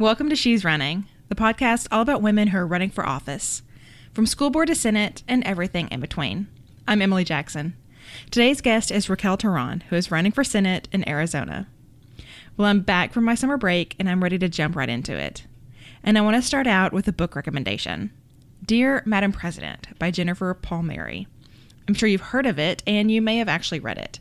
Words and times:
Welcome 0.00 0.28
to 0.28 0.36
She's 0.36 0.64
Running, 0.64 1.06
the 1.28 1.34
podcast 1.34 1.88
all 1.90 2.02
about 2.02 2.22
women 2.22 2.46
who 2.46 2.58
are 2.58 2.66
running 2.68 2.90
for 2.90 3.04
office, 3.04 3.62
from 4.12 4.26
school 4.26 4.48
board 4.48 4.68
to 4.68 4.76
Senate 4.76 5.24
and 5.26 5.42
everything 5.42 5.88
in 5.88 5.98
between. 5.98 6.46
I'm 6.86 7.02
Emily 7.02 7.24
Jackson. 7.24 7.74
Today's 8.30 8.60
guest 8.60 8.92
is 8.92 9.10
Raquel 9.10 9.36
Teran, 9.36 9.82
who 9.88 9.96
is 9.96 10.12
running 10.12 10.30
for 10.30 10.44
Senate 10.44 10.86
in 10.92 11.08
Arizona. 11.08 11.66
Well, 12.56 12.68
I'm 12.68 12.82
back 12.82 13.12
from 13.12 13.24
my 13.24 13.34
summer 13.34 13.56
break 13.56 13.96
and 13.98 14.08
I'm 14.08 14.22
ready 14.22 14.38
to 14.38 14.48
jump 14.48 14.76
right 14.76 14.88
into 14.88 15.18
it. 15.18 15.46
And 16.04 16.16
I 16.16 16.20
want 16.20 16.36
to 16.36 16.42
start 16.42 16.68
out 16.68 16.92
with 16.92 17.08
a 17.08 17.12
book 17.12 17.34
recommendation 17.34 18.12
Dear 18.64 19.02
Madam 19.04 19.32
President 19.32 19.98
by 19.98 20.12
Jennifer 20.12 20.54
Palmieri. 20.54 21.26
I'm 21.88 21.94
sure 21.94 22.08
you've 22.08 22.20
heard 22.20 22.46
of 22.46 22.60
it 22.60 22.84
and 22.86 23.10
you 23.10 23.20
may 23.20 23.38
have 23.38 23.48
actually 23.48 23.80
read 23.80 23.98
it. 23.98 24.20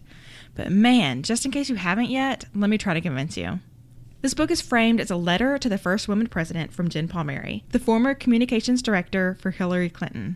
But 0.55 0.71
man, 0.71 1.21
just 1.21 1.45
in 1.45 1.51
case 1.51 1.69
you 1.69 1.75
haven't 1.75 2.09
yet, 2.09 2.45
let 2.55 2.71
me 2.71 2.79
try 2.79 2.95
to 2.95 3.01
convince 3.01 3.37
you. 3.37 3.59
This 4.27 4.33
book 4.33 4.51
is 4.51 4.59
framed 4.59 4.99
as 4.99 5.09
a 5.09 5.15
letter 5.15 5.57
to 5.57 5.69
the 5.69 5.77
first 5.77 6.09
woman 6.09 6.27
president 6.27 6.73
from 6.73 6.89
Jen 6.89 7.07
Palmieri, 7.07 7.63
the 7.69 7.79
former 7.79 8.13
communications 8.13 8.81
director 8.81 9.37
for 9.39 9.51
Hillary 9.51 9.89
Clinton. 9.89 10.35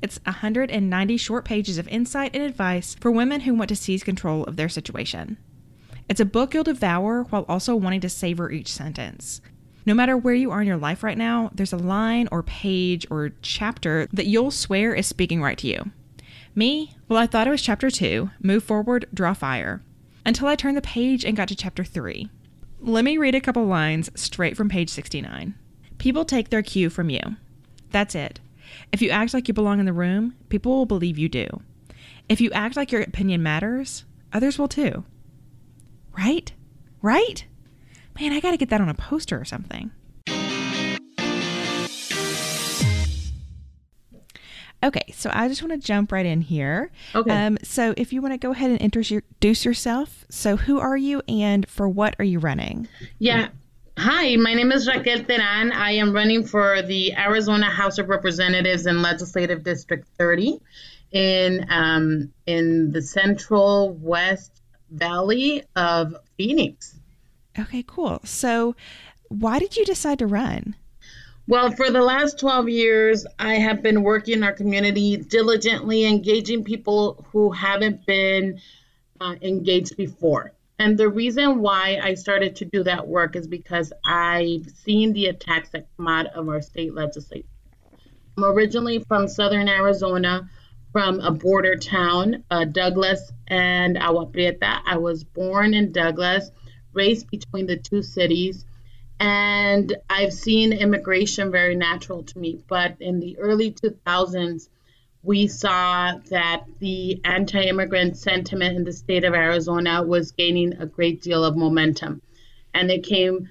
It's 0.00 0.18
190 0.24 1.18
short 1.18 1.44
pages 1.44 1.76
of 1.76 1.86
insight 1.88 2.34
and 2.34 2.42
advice 2.42 2.96
for 2.98 3.10
women 3.10 3.42
who 3.42 3.52
want 3.52 3.68
to 3.68 3.76
seize 3.76 4.02
control 4.02 4.44
of 4.44 4.56
their 4.56 4.70
situation. 4.70 5.36
It's 6.08 6.18
a 6.18 6.24
book 6.24 6.54
you'll 6.54 6.64
devour 6.64 7.24
while 7.24 7.44
also 7.46 7.76
wanting 7.76 8.00
to 8.00 8.08
savor 8.08 8.50
each 8.50 8.72
sentence. 8.72 9.42
No 9.84 9.92
matter 9.92 10.16
where 10.16 10.32
you 10.32 10.50
are 10.50 10.62
in 10.62 10.66
your 10.66 10.78
life 10.78 11.02
right 11.02 11.18
now, 11.18 11.50
there's 11.54 11.74
a 11.74 11.76
line 11.76 12.30
or 12.32 12.42
page 12.42 13.06
or 13.10 13.32
chapter 13.42 14.08
that 14.14 14.24
you'll 14.24 14.50
swear 14.50 14.94
is 14.94 15.06
speaking 15.06 15.42
right 15.42 15.58
to 15.58 15.68
you. 15.68 15.90
Me? 16.54 16.96
Well, 17.06 17.18
I 17.18 17.26
thought 17.26 17.46
it 17.46 17.50
was 17.50 17.60
chapter 17.60 17.90
2, 17.90 18.30
Move 18.40 18.64
Forward, 18.64 19.06
Draw 19.12 19.34
Fire, 19.34 19.82
until 20.24 20.48
I 20.48 20.56
turned 20.56 20.78
the 20.78 20.80
page 20.80 21.22
and 21.22 21.36
got 21.36 21.48
to 21.48 21.54
chapter 21.54 21.84
3. 21.84 22.30
Let 22.88 23.04
me 23.04 23.18
read 23.18 23.34
a 23.34 23.40
couple 23.40 23.66
lines 23.66 24.10
straight 24.14 24.56
from 24.56 24.68
page 24.68 24.90
69. 24.90 25.56
People 25.98 26.24
take 26.24 26.50
their 26.50 26.62
cue 26.62 26.88
from 26.88 27.10
you. 27.10 27.20
That's 27.90 28.14
it. 28.14 28.38
If 28.92 29.02
you 29.02 29.10
act 29.10 29.34
like 29.34 29.48
you 29.48 29.54
belong 29.54 29.80
in 29.80 29.86
the 29.86 29.92
room, 29.92 30.36
people 30.50 30.70
will 30.70 30.86
believe 30.86 31.18
you 31.18 31.28
do. 31.28 31.48
If 32.28 32.40
you 32.40 32.52
act 32.52 32.76
like 32.76 32.92
your 32.92 33.02
opinion 33.02 33.42
matters, 33.42 34.04
others 34.32 34.56
will 34.56 34.68
too. 34.68 35.02
Right? 36.16 36.52
Right? 37.02 37.44
Man, 38.20 38.32
I 38.32 38.38
gotta 38.38 38.56
get 38.56 38.68
that 38.68 38.80
on 38.80 38.88
a 38.88 38.94
poster 38.94 39.36
or 39.36 39.44
something. 39.44 39.90
Okay, 44.82 45.12
so 45.12 45.30
I 45.32 45.48
just 45.48 45.62
want 45.62 45.72
to 45.72 45.84
jump 45.84 46.12
right 46.12 46.26
in 46.26 46.40
here. 46.40 46.90
Okay. 47.14 47.30
Um, 47.30 47.58
so 47.62 47.94
if 47.96 48.12
you 48.12 48.20
want 48.20 48.34
to 48.34 48.38
go 48.38 48.52
ahead 48.52 48.70
and 48.70 48.80
introduce 48.80 49.64
yourself. 49.64 50.26
So 50.28 50.56
who 50.56 50.78
are 50.78 50.96
you 50.96 51.22
and 51.28 51.68
for 51.68 51.88
what 51.88 52.14
are 52.18 52.24
you 52.24 52.38
running? 52.38 52.88
Yeah. 53.18 53.48
Hi, 53.98 54.36
my 54.36 54.52
name 54.52 54.72
is 54.72 54.86
Raquel 54.86 55.20
Teran. 55.20 55.72
I 55.72 55.92
am 55.92 56.12
running 56.12 56.44
for 56.44 56.82
the 56.82 57.14
Arizona 57.16 57.66
House 57.66 57.96
of 57.96 58.10
Representatives 58.10 58.86
in 58.86 59.00
Legislative 59.00 59.64
District 59.64 60.06
30 60.18 60.60
in 61.12 61.64
um, 61.70 62.30
in 62.46 62.92
the 62.92 63.00
Central 63.00 63.94
West 63.94 64.60
Valley 64.90 65.62
of 65.74 66.14
Phoenix. 66.36 66.98
Okay, 67.58 67.82
cool. 67.86 68.20
So 68.24 68.76
why 69.28 69.58
did 69.58 69.76
you 69.76 69.86
decide 69.86 70.18
to 70.18 70.26
run? 70.26 70.76
Well, 71.48 71.70
for 71.70 71.92
the 71.92 72.02
last 72.02 72.40
12 72.40 72.68
years, 72.68 73.24
I 73.38 73.54
have 73.54 73.80
been 73.80 74.02
working 74.02 74.38
in 74.38 74.42
our 74.42 74.52
community 74.52 75.16
diligently, 75.16 76.04
engaging 76.04 76.64
people 76.64 77.24
who 77.30 77.52
haven't 77.52 78.04
been 78.04 78.60
uh, 79.20 79.36
engaged 79.40 79.96
before. 79.96 80.54
And 80.80 80.98
the 80.98 81.08
reason 81.08 81.60
why 81.60 82.00
I 82.02 82.14
started 82.14 82.56
to 82.56 82.64
do 82.64 82.82
that 82.82 83.06
work 83.06 83.36
is 83.36 83.46
because 83.46 83.92
I've 84.04 84.68
seen 84.70 85.12
the 85.12 85.26
attacks 85.26 85.68
that 85.70 85.86
come 85.96 86.08
out 86.08 86.26
of 86.34 86.48
our 86.48 86.60
state 86.60 86.94
legislature. 86.94 87.46
I'm 88.36 88.44
originally 88.44 89.04
from 89.06 89.28
southern 89.28 89.68
Arizona, 89.68 90.50
from 90.90 91.20
a 91.20 91.30
border 91.30 91.76
town, 91.76 92.42
uh, 92.50 92.64
Douglas 92.64 93.32
and 93.46 93.96
Agua 93.96 94.26
Prieta. 94.26 94.80
I 94.84 94.96
was 94.96 95.22
born 95.22 95.74
in 95.74 95.92
Douglas, 95.92 96.50
raised 96.92 97.30
between 97.30 97.66
the 97.66 97.76
two 97.76 98.02
cities 98.02 98.64
and 99.18 99.96
I've 100.10 100.32
seen 100.32 100.72
immigration 100.72 101.50
very 101.50 101.74
natural 101.76 102.22
to 102.24 102.38
me. 102.38 102.58
But 102.68 102.96
in 103.00 103.20
the 103.20 103.38
early 103.38 103.72
2000s, 103.72 104.68
we 105.22 105.48
saw 105.48 106.12
that 106.30 106.64
the 106.78 107.20
anti 107.24 107.62
immigrant 107.62 108.16
sentiment 108.16 108.76
in 108.76 108.84
the 108.84 108.92
state 108.92 109.24
of 109.24 109.34
Arizona 109.34 110.02
was 110.02 110.32
gaining 110.32 110.74
a 110.74 110.86
great 110.86 111.22
deal 111.22 111.44
of 111.44 111.56
momentum. 111.56 112.22
And 112.74 112.90
it 112.90 113.04
came 113.04 113.48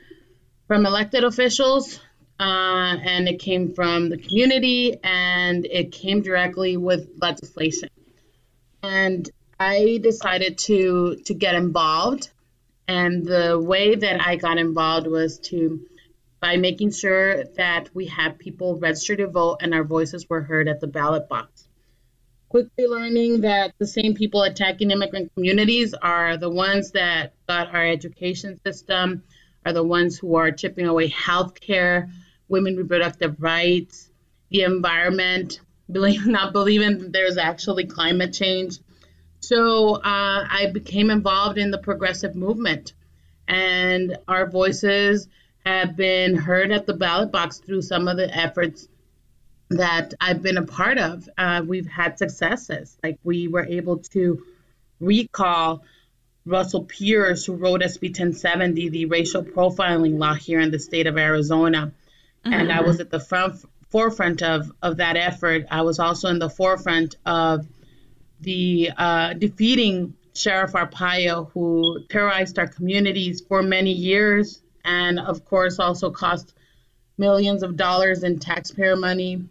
from 0.68 0.86
elected 0.86 1.24
officials, 1.24 2.00
uh, 2.40 2.44
and 2.44 3.28
it 3.28 3.40
came 3.40 3.74
from 3.74 4.10
the 4.10 4.18
community, 4.18 4.98
and 5.04 5.66
it 5.66 5.92
came 5.92 6.22
directly 6.22 6.78
with 6.78 7.10
legislation. 7.20 7.90
And 8.84 9.30
I 9.60 10.00
decided 10.02 10.60
to 10.60 11.16
to 11.26 11.34
get 11.34 11.56
involved 11.56 12.30
and 12.88 13.26
the 13.26 13.60
way 13.60 13.96
that 13.96 14.26
I 14.26 14.36
got 14.36 14.58
involved 14.58 15.08
was 15.08 15.40
to 15.50 15.86
by 16.40 16.58
making 16.58 16.92
sure 16.92 17.44
that 17.58 17.90
we 17.96 18.06
had 18.06 18.38
people 18.38 18.78
register 18.78 19.16
to 19.16 19.28
vote 19.28 19.58
and 19.62 19.74
our 19.74 19.84
voices 19.84 20.30
were 20.30 20.42
heard 20.42 20.68
at 20.68 20.80
the 20.80 20.88
ballot 20.88 21.28
box. 21.28 21.68
Quickly 22.50 22.86
learning 22.86 23.42
that 23.42 23.74
the 23.80 23.88
same 23.88 24.14
people 24.14 24.44
attacking 24.44 24.92
immigrant 24.92 25.34
communities 25.34 25.94
are 25.96 26.38
the 26.38 26.50
ones 26.50 26.92
that 26.92 27.34
got 27.48 27.74
our 27.74 27.86
education 27.86 28.60
system, 28.64 29.24
are 29.66 29.74
the 29.74 29.84
ones 29.84 30.18
who 30.20 30.36
are 30.36 30.52
chipping 30.52 30.86
away 30.86 31.08
health 31.08 31.60
care, 31.60 32.10
women 32.48 32.76
reproductive 32.76 33.42
rights, 33.42 34.10
the 34.50 34.62
environment, 34.62 35.60
believe 35.92 36.26
not 36.28 36.54
believing 36.54 37.00
that 37.00 37.14
there's 37.14 37.38
actually 37.38 37.86
climate 37.86 38.34
change. 38.34 38.78
So 39.48 39.96
uh, 39.96 40.02
I 40.04 40.72
became 40.74 41.10
involved 41.12 41.58
in 41.58 41.70
the 41.70 41.78
progressive 41.78 42.36
movement, 42.36 42.94
and 43.48 44.18
our 44.28 44.50
voices 44.50 45.28
have 45.66 45.96
been 45.96 46.36
heard 46.36 46.72
at 46.72 46.86
the 46.86 46.94
ballot 46.94 47.32
box 47.32 47.60
through 47.60 47.84
some 47.84 48.08
of 48.08 48.18
the 48.18 48.36
efforts 48.36 48.88
that 49.70 50.14
I've 50.20 50.42
been 50.42 50.58
a 50.58 50.66
part 50.66 50.98
of. 50.98 51.30
Uh, 51.38 51.64
we've 51.66 51.88
had 51.88 52.18
successes, 52.18 52.98
like 53.04 53.20
we 53.24 53.48
were 53.48 53.66
able 53.66 53.98
to 54.14 54.44
recall 55.00 55.84
Russell 56.46 56.86
Pearce, 56.86 57.46
who 57.46 57.54
wrote 57.54 57.82
SB 57.82 58.10
1070, 58.10 58.90
the 58.90 59.06
racial 59.06 59.44
profiling 59.44 60.20
law 60.20 60.34
here 60.34 60.60
in 60.60 60.72
the 60.72 60.80
state 60.80 61.08
of 61.08 61.18
Arizona. 61.18 61.92
Mm-hmm. 62.46 62.54
And 62.54 62.72
I 62.72 62.82
was 62.82 63.00
at 63.00 63.10
the 63.10 63.20
front 63.20 63.64
forefront 63.90 64.42
of, 64.44 64.72
of 64.82 64.98
that 64.98 65.18
effort. 65.18 65.66
I 65.72 65.84
was 65.84 66.00
also 66.00 66.30
in 66.30 66.40
the 66.40 66.50
forefront 66.50 67.16
of 67.26 67.66
the 68.42 68.92
uh, 68.98 69.34
defeating 69.34 70.14
Sheriff 70.34 70.74
Arpaio, 70.74 71.50
who 71.52 72.04
terrorized 72.10 72.60
our 72.60 72.68
communities 72.68 73.42
for 73.42 73.64
many 73.64 73.92
years, 73.92 74.62
and 74.84 75.20
of 75.20 75.46
course 75.46 75.80
also 75.80 76.12
cost 76.12 76.54
millions 77.18 77.64
of 77.64 77.78
dollars 77.78 78.24
in 78.24 78.40
taxpayer 78.40 78.96
money. 78.96 79.46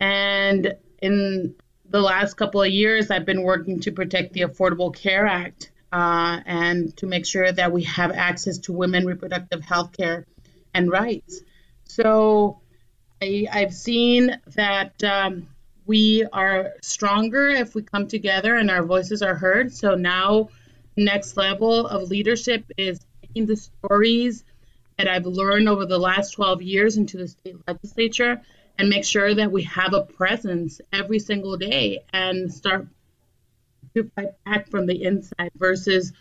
And 0.00 0.74
in 1.00 1.54
the 1.88 2.00
last 2.00 2.34
couple 2.34 2.62
of 2.62 2.70
years, 2.70 3.10
I've 3.10 3.26
been 3.26 3.42
working 3.42 3.80
to 3.80 3.92
protect 3.92 4.32
the 4.32 4.42
Affordable 4.42 4.94
Care 4.94 5.26
Act 5.26 5.70
uh, 5.92 6.40
and 6.46 6.96
to 6.96 7.06
make 7.06 7.26
sure 7.26 7.50
that 7.52 7.70
we 7.72 7.82
have 7.84 8.12
access 8.12 8.58
to 8.58 8.72
women 8.72 9.04
reproductive 9.04 9.62
health 9.62 9.92
care 9.92 10.26
and 10.72 10.90
rights. 10.90 11.42
So 11.84 12.60
I, 13.20 13.46
have 13.50 13.74
seen 13.74 14.40
that 14.54 15.04
um, 15.04 15.48
we 15.86 16.24
are 16.32 16.74
stronger 16.82 17.48
if 17.48 17.74
we 17.74 17.82
come 17.82 18.06
together 18.06 18.56
and 18.56 18.70
our 18.70 18.82
voices 18.82 19.22
are 19.22 19.34
heard. 19.34 19.72
So 19.72 19.94
now, 19.94 20.48
next 20.96 21.36
level 21.36 21.86
of 21.86 22.08
leadership 22.08 22.64
is 22.76 23.00
taking 23.22 23.46
the 23.46 23.56
stories 23.56 24.44
that 24.98 25.08
I've 25.08 25.26
learned 25.26 25.68
over 25.68 25.86
the 25.86 25.98
last 25.98 26.30
12 26.32 26.62
years 26.62 26.96
into 26.96 27.16
the 27.16 27.28
state 27.28 27.56
legislature 27.66 28.40
and 28.78 28.88
make 28.88 29.04
sure 29.04 29.34
that 29.34 29.50
we 29.50 29.62
have 29.64 29.94
a 29.94 30.02
presence 30.02 30.80
every 30.92 31.18
single 31.18 31.56
day 31.56 32.04
and 32.12 32.52
start 32.52 32.86
to 33.94 34.10
fight 34.16 34.32
back 34.44 34.68
from 34.68 34.86
the 34.86 35.02
inside 35.02 35.50
versus 35.56 36.12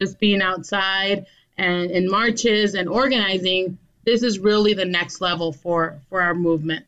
just 0.00 0.18
being 0.18 0.42
outside 0.42 1.26
and 1.56 1.90
in 1.90 2.10
marches 2.10 2.74
and 2.74 2.88
organizing. 2.88 3.78
This 4.04 4.22
is 4.22 4.38
really 4.38 4.74
the 4.74 4.84
next 4.84 5.20
level 5.20 5.52
for, 5.52 5.98
for 6.08 6.20
our 6.20 6.34
movement. 6.34 6.86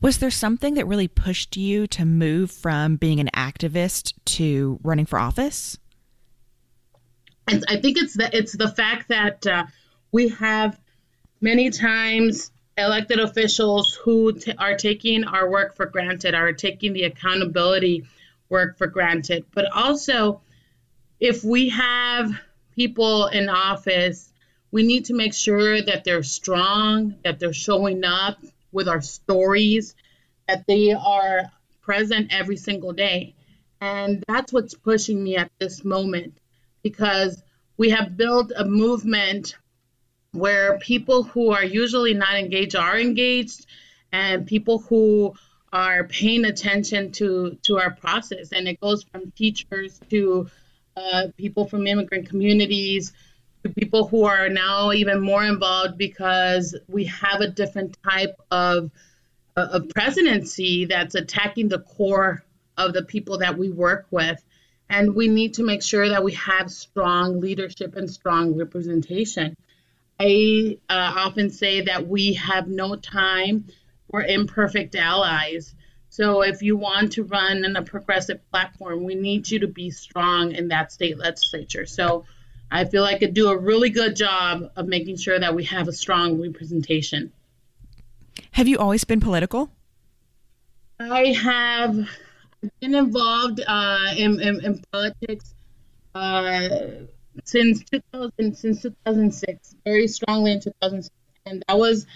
Was 0.00 0.18
there 0.18 0.30
something 0.30 0.74
that 0.74 0.86
really 0.86 1.08
pushed 1.08 1.56
you 1.56 1.86
to 1.88 2.04
move 2.04 2.50
from 2.50 2.96
being 2.96 3.20
an 3.20 3.30
activist 3.34 4.14
to 4.24 4.78
running 4.82 5.06
for 5.06 5.18
office? 5.18 5.78
I 7.48 7.76
think 7.80 7.98
it's 7.98 8.14
the 8.14 8.30
it's 8.36 8.56
the 8.56 8.68
fact 8.68 9.08
that 9.08 9.46
uh, 9.46 9.66
we 10.12 10.28
have 10.28 10.78
many 11.40 11.70
times 11.70 12.50
elected 12.78 13.18
officials 13.18 13.94
who 13.94 14.32
t- 14.32 14.54
are 14.58 14.76
taking 14.76 15.24
our 15.24 15.50
work 15.50 15.76
for 15.76 15.86
granted, 15.86 16.34
are 16.34 16.52
taking 16.52 16.92
the 16.92 17.02
accountability 17.02 18.04
work 18.48 18.78
for 18.78 18.86
granted. 18.86 19.44
But 19.52 19.70
also, 19.72 20.40
if 21.20 21.44
we 21.44 21.70
have 21.70 22.32
people 22.74 23.26
in 23.26 23.48
office 23.48 24.32
We 24.72 24.82
need 24.82 25.04
to 25.04 25.14
make 25.14 25.34
sure 25.34 25.82
that 25.82 26.02
they're 26.02 26.22
strong, 26.22 27.16
that 27.24 27.38
they're 27.38 27.52
showing 27.52 28.04
up 28.04 28.38
with 28.72 28.88
our 28.88 29.00
stories, 29.00 29.94
that 30.48 30.66
they 30.66 30.92
are 30.92 31.44
present 31.82 32.32
every 32.32 32.56
single 32.56 32.92
day. 32.92 33.34
And 33.80 34.22
that's 34.28 34.52
what's 34.52 34.74
pushing 34.74 35.22
me 35.22 35.36
at 35.36 35.50
this 35.58 35.84
moment 35.84 36.38
because 36.82 37.42
we 37.76 37.90
have 37.90 38.16
built 38.16 38.52
a 38.56 38.64
movement 38.64 39.56
where 40.32 40.78
people 40.78 41.24
who 41.24 41.50
are 41.50 41.64
usually 41.64 42.14
not 42.14 42.34
engaged 42.34 42.76
are 42.76 42.98
engaged 42.98 43.66
and 44.12 44.46
people 44.46 44.78
who 44.78 45.34
are 45.72 46.04
paying 46.04 46.44
attention 46.44 47.12
to 47.12 47.58
to 47.62 47.78
our 47.78 47.90
process 47.90 48.52
and 48.52 48.68
it 48.68 48.78
goes 48.80 49.02
from 49.04 49.30
teachers 49.32 50.00
to 50.10 50.48
uh, 50.96 51.28
people 51.36 51.66
from 51.66 51.86
immigrant 51.86 52.28
communities 52.28 53.12
to 53.62 53.70
people 53.70 54.06
who 54.06 54.24
are 54.24 54.48
now 54.48 54.92
even 54.92 55.20
more 55.20 55.44
involved 55.44 55.98
because 55.98 56.76
we 56.88 57.04
have 57.04 57.40
a 57.40 57.48
different 57.48 57.96
type 58.08 58.36
of 58.50 58.90
uh, 59.56 59.68
of 59.72 59.88
presidency 59.90 60.86
that's 60.86 61.14
attacking 61.14 61.68
the 61.68 61.78
core 61.78 62.42
of 62.76 62.94
the 62.94 63.02
people 63.02 63.38
that 63.38 63.58
we 63.58 63.70
work 63.70 64.06
with 64.10 64.42
and 64.88 65.14
we 65.14 65.28
need 65.28 65.54
to 65.54 65.62
make 65.62 65.82
sure 65.82 66.08
that 66.08 66.24
we 66.24 66.32
have 66.32 66.70
strong 66.70 67.40
leadership 67.40 67.96
and 67.96 68.10
strong 68.10 68.56
representation 68.56 69.54
i 70.18 70.78
uh, 70.88 71.12
often 71.18 71.50
say 71.50 71.82
that 71.82 72.08
we 72.08 72.32
have 72.32 72.66
no 72.66 72.96
time 72.96 73.66
we're 74.12 74.24
imperfect 74.24 74.94
allies. 74.94 75.74
So 76.10 76.42
if 76.42 76.62
you 76.62 76.76
want 76.76 77.12
to 77.12 77.24
run 77.24 77.64
in 77.64 77.74
a 77.74 77.82
progressive 77.82 78.38
platform, 78.50 79.04
we 79.04 79.14
need 79.14 79.50
you 79.50 79.60
to 79.60 79.66
be 79.68 79.90
strong 79.90 80.52
in 80.52 80.68
that 80.68 80.92
state 80.92 81.18
legislature. 81.18 81.86
So 81.86 82.26
I 82.72 82.86
feel 82.86 83.04
I 83.04 83.18
could 83.18 83.34
do 83.34 83.48
a 83.48 83.56
really 83.56 83.90
good 83.90 84.16
job 84.16 84.70
of 84.76 84.88
making 84.88 85.18
sure 85.18 85.38
that 85.38 85.54
we 85.54 85.64
have 85.64 85.88
a 85.88 85.92
strong 85.92 86.40
representation. 86.40 87.30
Have 88.52 88.66
you 88.66 88.78
always 88.78 89.04
been 89.04 89.20
political? 89.20 89.70
I 90.98 91.26
have 91.34 92.08
been 92.80 92.94
involved 92.94 93.60
uh, 93.66 94.14
in, 94.16 94.40
in, 94.40 94.64
in, 94.64 94.82
politics 94.90 95.52
uh, 96.14 96.88
since 97.44 97.84
2000, 97.84 98.56
since 98.56 98.82
2006, 98.82 99.74
very 99.84 100.08
strongly 100.08 100.52
in 100.52 100.60
2006, 100.60 101.14
and 101.44 101.62
that 101.68 101.78
was 101.78 102.06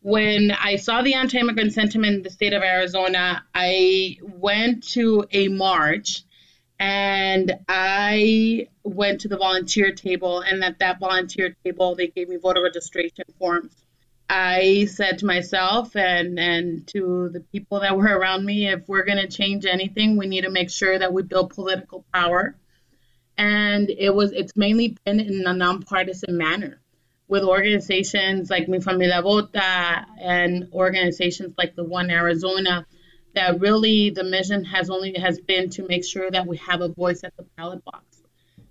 when 0.00 0.52
I 0.52 0.76
saw 0.76 1.02
the 1.02 1.14
anti 1.14 1.38
immigrant 1.38 1.74
sentiment 1.74 2.16
in 2.16 2.22
the 2.22 2.30
state 2.30 2.54
of 2.54 2.62
Arizona, 2.62 3.44
I 3.54 4.16
went 4.22 4.88
to 4.90 5.26
a 5.32 5.48
march 5.48 6.22
and 6.78 7.58
I 7.68 8.68
went 8.84 9.22
to 9.22 9.28
the 9.28 9.36
volunteer 9.36 9.92
table. 9.92 10.40
And 10.40 10.62
at 10.62 10.78
that 10.78 11.00
volunteer 11.00 11.56
table, 11.64 11.94
they 11.94 12.08
gave 12.08 12.28
me 12.28 12.36
voter 12.36 12.62
registration 12.62 13.24
forms. 13.38 13.74
I 14.30 14.86
said 14.90 15.18
to 15.18 15.26
myself 15.26 15.96
and, 15.96 16.38
and 16.38 16.86
to 16.88 17.30
the 17.30 17.40
people 17.40 17.80
that 17.80 17.96
were 17.96 18.04
around 18.04 18.44
me, 18.44 18.68
if 18.68 18.86
we're 18.86 19.04
going 19.04 19.18
to 19.18 19.26
change 19.26 19.64
anything, 19.64 20.16
we 20.16 20.26
need 20.26 20.42
to 20.42 20.50
make 20.50 20.70
sure 20.70 20.98
that 20.98 21.12
we 21.12 21.22
build 21.22 21.54
political 21.54 22.04
power. 22.12 22.54
And 23.38 23.88
it 23.88 24.14
was 24.14 24.32
it's 24.32 24.56
mainly 24.56 24.96
been 25.04 25.20
in 25.20 25.46
a 25.46 25.54
nonpartisan 25.54 26.36
manner 26.36 26.80
with 27.28 27.44
organizations 27.44 28.50
like 28.50 28.68
Mi 28.68 28.80
Familia 28.80 29.22
Vota 29.22 30.04
and 30.20 30.68
organizations 30.72 31.54
like 31.56 31.76
the 31.76 31.84
One 31.84 32.10
Arizona 32.10 32.84
that 33.38 33.60
really 33.60 34.10
the 34.10 34.24
mission 34.24 34.64
has 34.64 34.90
only 34.90 35.14
has 35.14 35.38
been 35.38 35.70
to 35.70 35.86
make 35.86 36.04
sure 36.04 36.28
that 36.28 36.46
we 36.46 36.56
have 36.56 36.80
a 36.80 36.88
voice 36.88 37.22
at 37.22 37.36
the 37.36 37.44
ballot 37.56 37.84
box. 37.84 38.04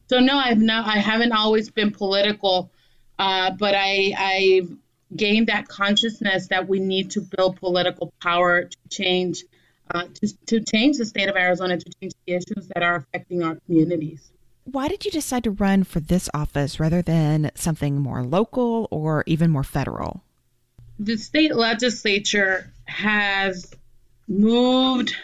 So 0.09 0.19
no, 0.19 0.37
I've 0.37 0.59
not 0.59 0.85
I 0.85 0.99
haven't 0.99 1.31
always 1.31 1.71
been 1.71 1.91
political, 1.91 2.69
uh, 3.17 3.51
but 3.57 3.73
I 3.75 4.13
I 4.17 4.67
gained 5.15 5.47
that 5.47 5.69
consciousness 5.69 6.47
that 6.47 6.67
we 6.67 6.79
need 6.79 7.11
to 7.11 7.21
build 7.21 7.57
political 7.57 8.13
power 8.21 8.65
to 8.65 8.77
change 8.89 9.43
uh, 9.89 10.03
to, 10.15 10.45
to 10.47 10.59
change 10.59 10.97
the 10.97 11.05
state 11.05 11.29
of 11.29 11.37
Arizona, 11.37 11.77
to 11.77 11.91
change 12.01 12.13
the 12.25 12.33
issues 12.33 12.67
that 12.73 12.83
are 12.83 12.95
affecting 12.95 13.43
our 13.43 13.55
communities. 13.65 14.29
Why 14.65 14.89
did 14.89 15.05
you 15.05 15.11
decide 15.11 15.45
to 15.45 15.51
run 15.51 15.85
for 15.85 16.01
this 16.01 16.29
office 16.33 16.77
rather 16.77 17.01
than 17.01 17.51
something 17.55 17.99
more 17.99 18.21
local 18.21 18.89
or 18.91 19.23
even 19.25 19.49
more 19.49 19.63
federal? 19.63 20.23
The 20.99 21.15
state 21.15 21.55
legislature 21.55 22.69
has 22.85 23.73
moved 24.27 25.15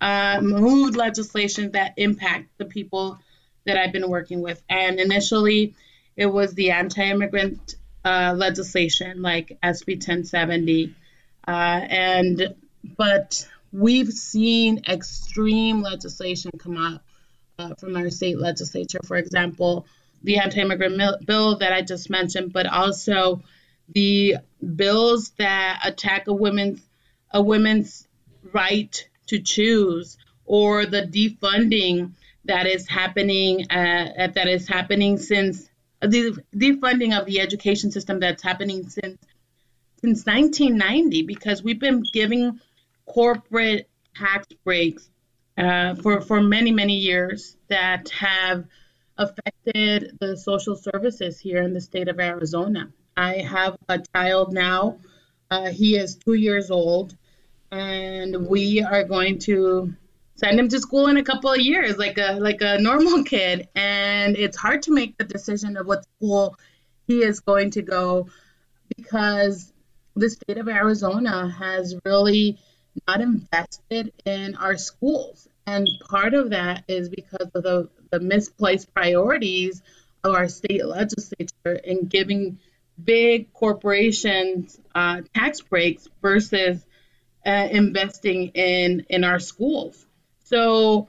uh, 0.00 0.40
moved 0.42 0.96
legislation 0.96 1.72
that 1.72 1.94
impact 1.96 2.48
the 2.58 2.64
people 2.64 3.18
that 3.64 3.76
I've 3.76 3.92
been 3.92 4.08
working 4.08 4.40
with. 4.42 4.60
And 4.68 4.98
initially, 4.98 5.74
it 6.16 6.26
was 6.26 6.54
the 6.54 6.72
anti-immigrant 6.72 7.76
uh, 8.04 8.34
legislation 8.36 9.22
like 9.22 9.58
SB 9.62 9.94
1070, 9.94 10.94
uh, 11.46 11.50
and 11.50 12.54
but 12.96 13.48
we've 13.72 14.12
seen 14.12 14.82
extreme 14.88 15.82
legislation 15.82 16.50
come 16.58 16.76
up 16.76 17.04
uh, 17.60 17.74
from 17.76 17.96
our 17.96 18.10
state 18.10 18.38
legislature. 18.38 18.98
For 19.04 19.16
example, 19.16 19.86
the 20.24 20.38
anti-immigrant 20.38 21.26
bill 21.26 21.58
that 21.58 21.72
I 21.72 21.82
just 21.82 22.10
mentioned, 22.10 22.52
but 22.52 22.66
also 22.66 23.42
the 23.88 24.36
bills 24.76 25.30
that 25.38 25.80
attack 25.84 26.26
a 26.26 26.32
woman's 26.32 26.80
a 27.30 27.40
woman's 27.40 28.06
right 28.52 29.08
to 29.28 29.38
choose, 29.38 30.16
or 30.44 30.86
the 30.86 31.02
defunding 31.02 32.12
that 32.44 32.66
is 32.66 32.88
happening 32.88 33.70
uh, 33.70 34.28
that 34.34 34.48
is 34.48 34.68
happening 34.68 35.16
since 35.18 35.68
the 36.00 36.36
defunding 36.54 37.18
of 37.18 37.26
the 37.26 37.40
education 37.40 37.92
system 37.92 38.18
that's 38.18 38.42
happening 38.42 38.88
since 38.88 39.18
since 40.02 40.26
1990 40.26 41.22
because 41.22 41.62
we've 41.62 41.78
been 41.78 42.04
giving 42.12 42.58
corporate 43.06 43.88
tax 44.16 44.46
breaks 44.64 45.08
uh, 45.56 45.94
for, 45.96 46.20
for 46.20 46.40
many, 46.40 46.72
many 46.72 46.96
years 46.96 47.56
that 47.68 48.08
have 48.10 48.64
affected 49.16 50.16
the 50.20 50.36
social 50.36 50.74
services 50.74 51.38
here 51.38 51.62
in 51.62 51.72
the 51.72 51.80
state 51.80 52.08
of 52.08 52.18
Arizona. 52.18 52.90
I 53.16 53.34
have 53.34 53.76
a 53.88 54.00
child 54.14 54.52
now. 54.52 54.98
Uh, 55.50 55.70
he 55.70 55.96
is 55.96 56.16
two 56.16 56.34
years 56.34 56.70
old, 56.70 57.14
and 57.72 58.46
we 58.46 58.82
are 58.82 59.02
going 59.02 59.38
to 59.38 59.94
send 60.36 60.60
him 60.60 60.68
to 60.68 60.78
school 60.78 61.06
in 61.06 61.16
a 61.16 61.24
couple 61.24 61.50
of 61.50 61.58
years, 61.58 61.96
like 61.96 62.18
a 62.18 62.34
like 62.38 62.60
a 62.60 62.78
normal 62.78 63.24
kid. 63.34 63.68
And 63.74 64.36
it's 64.36 64.56
hard 64.56 64.82
to 64.82 64.92
make 64.92 65.16
the 65.16 65.24
decision 65.24 65.76
of 65.76 65.86
what 65.86 66.04
school 66.16 66.56
he 67.06 67.24
is 67.24 67.40
going 67.40 67.70
to 67.72 67.82
go 67.82 68.28
because 68.96 69.72
the 70.14 70.28
state 70.28 70.58
of 70.58 70.68
Arizona 70.68 71.50
has 71.50 71.96
really 72.04 72.58
not 73.08 73.22
invested 73.22 74.12
in 74.26 74.54
our 74.56 74.76
schools. 74.76 75.48
And 75.66 75.88
part 76.10 76.34
of 76.34 76.50
that 76.50 76.84
is 76.88 77.08
because 77.08 77.48
of 77.54 77.62
the, 77.62 77.88
the 78.10 78.20
misplaced 78.20 78.92
priorities 78.92 79.80
of 80.22 80.34
our 80.34 80.48
state 80.48 80.84
legislature 80.84 81.80
in 81.84 82.06
giving 82.06 82.58
big 83.02 83.52
corporations 83.54 84.78
uh, 84.94 85.22
tax 85.34 85.62
breaks 85.62 86.08
versus 86.20 86.84
uh, 87.46 87.68
investing 87.70 88.48
in, 88.48 89.04
in 89.08 89.24
our 89.24 89.38
schools. 89.38 90.06
So 90.44 91.08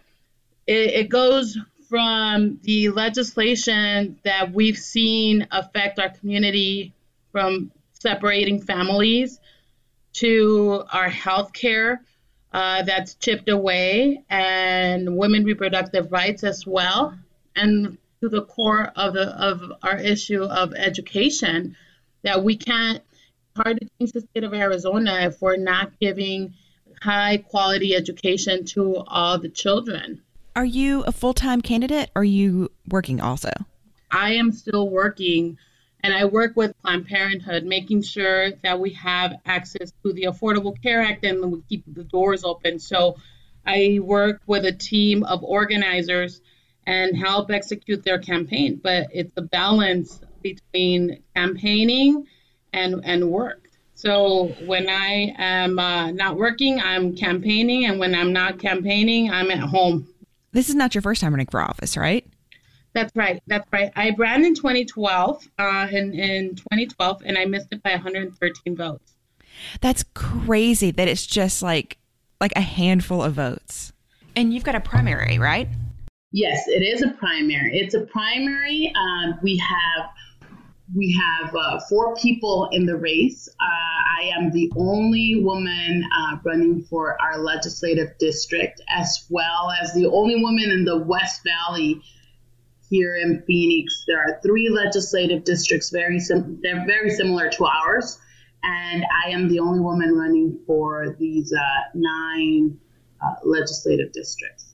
it, 0.68 0.94
it 0.94 1.10
goes 1.10 1.58
from 1.90 2.60
the 2.63 2.90
legislation 2.90 4.20
that 4.24 4.52
we've 4.52 4.78
seen 4.78 5.48
affect 5.52 6.00
our 6.00 6.10
community 6.10 6.94
from 7.32 7.72
separating 7.94 8.62
families 8.62 9.40
to 10.13 10.84
our 10.92 11.10
health 11.10 11.54
care 11.54 12.02
uh, 12.52 12.84
that's 12.84 13.16
chipped 13.16 13.50
away 13.50 14.24
and 14.30 15.18
women 15.18 15.44
reproductive 15.44 16.12
rights 16.12 16.44
as 16.44 16.66
well 16.66 17.18
and 17.56 17.98
to 18.22 18.30
the 18.30 18.44
core 18.44 18.92
of 18.96 19.13
the 19.13 19.28
of 19.40 19.74
our 19.82 19.98
issue 19.98 20.44
of 20.44 20.74
education 20.74 21.75
that 22.24 22.44
we 22.44 22.56
can't 22.56 23.04
hard 23.55 23.79
to 23.79 23.88
change 24.00 24.12
the 24.12 24.22
state 24.22 24.43
of 24.43 24.53
Arizona 24.53 25.22
if 25.22 25.41
we're 25.41 25.57
not 25.57 26.00
giving 26.00 26.53
high 27.01 27.38
quality 27.38 27.95
education 27.95 28.65
to 28.65 28.98
all 29.07 29.38
the 29.38 29.50
children. 29.50 30.22
Are 30.55 30.65
you 30.65 31.03
a 31.03 31.12
full-time 31.12 31.62
candidate 31.62 32.10
or 32.15 32.22
are 32.22 32.25
you 32.25 32.72
working 32.88 33.19
also? 33.19 33.50
I 34.12 34.33
am 34.33 34.51
still 34.51 34.89
working 34.89 35.57
and 36.03 36.13
I 36.13 36.25
work 36.25 36.55
with 36.55 36.79
Planned 36.81 37.07
Parenthood, 37.07 37.63
making 37.63 38.01
sure 38.01 38.51
that 38.63 38.79
we 38.79 38.91
have 38.93 39.36
access 39.45 39.91
to 40.03 40.13
the 40.13 40.24
Affordable 40.24 40.79
Care 40.81 41.01
Act 41.01 41.24
and 41.25 41.51
we 41.51 41.62
keep 41.69 41.83
the 41.88 42.03
doors 42.03 42.43
open. 42.43 42.79
So 42.79 43.17
I 43.65 44.00
work 44.01 44.41
with 44.45 44.65
a 44.65 44.74
team 44.74 45.24
of 45.24 45.43
organizers 45.43 46.41
and 46.86 47.17
help 47.17 47.50
execute 47.51 48.03
their 48.03 48.19
campaign. 48.19 48.79
But 48.83 49.07
it's 49.13 49.31
a 49.38 49.41
balance 49.41 50.19
between 50.41 51.24
campaigning 51.36 52.27
and, 52.74 53.01
and 53.03 53.30
work. 53.30 53.70
So 53.96 54.48
when 54.65 54.89
I 54.89 55.34
am 55.38 55.80
uh, 55.80 56.12
not 56.12 56.36
working, 56.36 56.80
I'm 56.80 57.15
campaigning. 57.15 57.86
And 57.86 58.00
when 58.00 58.13
I'm 58.15 58.34
not 58.34 58.60
campaigning, 58.60 59.32
I'm 59.32 59.51
at 59.51 59.60
home. 59.60 60.08
This 60.51 60.70
is 60.70 60.75
not 60.75 60.94
your 60.94 61.01
first 61.01 61.22
time 61.22 61.32
running 61.32 61.48
for 61.48 61.62
office, 61.62 61.96
right? 61.96 62.27
That's 62.94 63.15
right. 63.15 63.42
That's 63.48 63.68
right. 63.72 63.92
I 63.96 64.13
ran 64.18 64.46
in 64.46 64.53
2012, 64.56 65.48
uh, 65.58 65.88
in, 65.92 66.13
in 66.13 66.56
2012, 66.56 67.24
and 67.25 67.38
I 67.38 67.46
missed 67.46 67.68
it 67.72 67.82
by 67.82 67.92
113 67.92 68.75
votes. 68.75 69.13
That's 69.82 70.03
crazy 70.13 70.92
that 70.92 71.08
it's 71.08 71.25
just 71.25 71.62
like 71.63 71.98
like 72.42 72.53
a 72.56 72.62
handful 72.62 73.24
of 73.24 73.36
votes. 73.36 73.94
And 74.36 74.53
you've 74.53 74.65
got 74.65 74.75
a 74.75 74.82
primary, 74.82 75.39
right? 75.39 75.70
Yes, 76.34 76.68
it 76.68 76.82
is 76.82 77.01
a 77.01 77.12
primary. 77.12 77.77
It's 77.77 77.94
a 77.94 78.01
primary. 78.01 78.92
Um, 78.96 79.39
we 79.42 79.56
have 79.58 80.10
we 80.96 81.12
have 81.14 81.56
uh, 81.56 81.80
four 81.90 82.16
people 82.16 82.70
in 82.72 82.86
the 82.86 82.96
race. 82.96 83.50
Uh, 83.60 83.66
I 83.66 84.32
am 84.38 84.52
the 84.52 84.72
only 84.76 85.40
woman 85.42 86.04
uh, 86.16 86.38
running 86.44 86.84
for 86.84 87.20
our 87.22 87.40
legislative 87.40 88.18
district, 88.20 88.82
as 88.90 89.26
well 89.30 89.72
as 89.82 89.94
the 89.94 90.06
only 90.08 90.42
woman 90.42 90.70
in 90.70 90.86
the 90.86 90.98
West 90.98 91.42
Valley 91.44 92.02
here 92.90 93.16
in 93.16 93.44
Phoenix. 93.48 94.04
There 94.08 94.20
are 94.20 94.40
three 94.44 94.70
legislative 94.70 95.44
districts, 95.44 95.90
very 95.90 96.20
sim- 96.20 96.60
they're 96.62 96.86
very 96.86 97.10
similar 97.10 97.50
to 97.50 97.66
ours, 97.66 98.20
and 98.64 99.04
I 99.26 99.30
am 99.30 99.50
the 99.50 99.60
only 99.60 99.80
woman 99.80 100.16
running 100.16 100.60
for 100.68 101.16
these 101.20 101.52
uh, 101.52 101.64
nine 101.96 102.78
uh, 103.22 103.34
legislative 103.44 104.12
districts. 104.12 104.74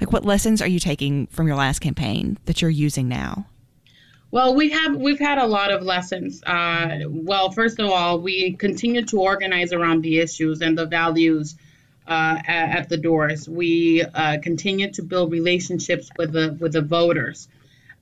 Like, 0.00 0.12
what 0.12 0.24
lessons 0.24 0.60
are 0.60 0.68
you 0.68 0.78
taking 0.78 1.26
from 1.28 1.46
your 1.46 1.56
last 1.56 1.78
campaign 1.78 2.38
that 2.44 2.60
you're 2.60 2.70
using 2.70 3.08
now? 3.08 3.46
Well, 4.34 4.56
we 4.56 4.70
have 4.70 4.96
we've 4.96 5.20
had 5.20 5.38
a 5.38 5.46
lot 5.46 5.70
of 5.70 5.84
lessons. 5.84 6.42
Uh, 6.42 7.02
well, 7.06 7.52
first 7.52 7.78
of 7.78 7.88
all, 7.88 8.18
we 8.18 8.54
continue 8.54 9.04
to 9.04 9.20
organize 9.20 9.72
around 9.72 10.02
the 10.02 10.18
issues 10.18 10.60
and 10.60 10.76
the 10.76 10.86
values 10.86 11.54
uh, 12.08 12.38
at, 12.44 12.78
at, 12.78 12.88
the 12.88 12.96
doors. 12.96 13.48
We 13.48 14.02
uh, 14.02 14.38
continue 14.42 14.90
to 14.94 15.04
build 15.04 15.30
relationships 15.30 16.10
with 16.18 16.32
the 16.32 16.58
with 16.58 16.72
the 16.72 16.82
voters. 16.82 17.46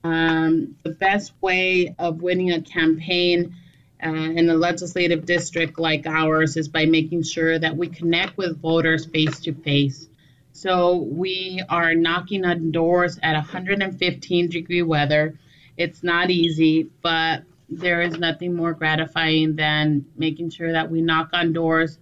Um, 0.03 0.75
the 0.81 0.89
best 0.89 1.33
way 1.39 1.93
of 1.99 2.23
winning 2.23 2.51
a 2.51 2.61
campaign 2.61 3.55
uh, 4.03 4.09
in 4.09 4.49
a 4.49 4.55
legislative 4.55 5.27
district 5.27 5.77
like 5.77 6.07
ours 6.07 6.57
is 6.57 6.67
by 6.67 6.87
making 6.87 7.25
sure 7.25 7.59
that 7.59 7.77
we 7.77 7.89
connect 7.89 8.39
with 8.39 8.59
voters 8.59 9.05
face 9.05 9.39
to 9.41 9.53
face. 9.53 10.09
So 10.53 10.95
we 10.95 11.61
are 11.69 11.93
knocking 11.93 12.43
on 12.43 12.71
doors 12.71 13.19
at 13.21 13.33
115 13.33 14.49
degree 14.49 14.81
weather. 14.81 15.37
It's 15.77 16.03
not 16.03 16.29
easy, 16.29 16.89
but 17.01 17.43
there 17.69 18.01
is 18.01 18.17
nothing 18.17 18.55
more 18.55 18.73
gratifying 18.73 19.55
than 19.55 20.05
making 20.15 20.51
sure 20.51 20.71
that 20.73 20.91
we 20.91 21.01
knock 21.01 21.29
on 21.33 21.53
doors 21.53 21.97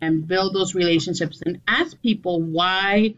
and 0.00 0.26
build 0.26 0.54
those 0.54 0.74
relationships 0.74 1.42
and 1.44 1.60
ask 1.68 2.00
people 2.00 2.40
why 2.40 3.14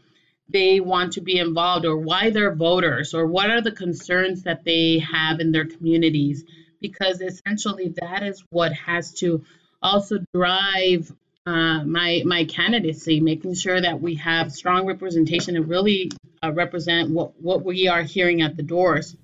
they 0.49 0.81
want 0.81 1.15
to 1.15 1.21
be 1.21 1.39
involved 1.39 1.87
or 1.87 1.97
why 1.97 2.31
they're 2.31 2.55
voters 2.55 3.15
or 3.15 3.27
what 3.27 3.51
are 3.51 3.63
the 3.63 3.73
concerns 3.73 4.43
that 4.43 4.65
they 4.65 4.99
have 4.99 5.41
in 5.41 5.53
their 5.53 5.65
communities 5.65 6.45
because 6.81 7.23
essentially 7.23 7.95
that 7.99 8.23
is 8.23 8.45
what 8.51 8.73
has 8.75 9.15
to 9.15 9.43
also 9.83 10.19
drive 10.35 11.11
uh, 11.47 11.83
my 11.85 12.23
my 12.25 12.45
candidacy, 12.45 13.21
making 13.21 13.55
sure 13.55 13.81
that 13.81 14.01
we 14.01 14.17
have 14.17 14.53
strong 14.53 14.87
representation 14.87 15.57
and 15.57 15.69
really 15.69 16.11
uh, 16.43 16.53
represent 16.53 17.11
what 17.11 17.41
what 17.41 17.65
we 17.65 17.89
are 17.89 18.03
hearing 18.03 18.43
at 18.43 18.57
the 18.57 18.63
doors. 18.63 19.17